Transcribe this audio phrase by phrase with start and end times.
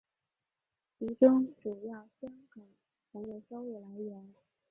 [0.97, 2.65] 其中主要香港
[3.11, 4.33] 成为收入来源。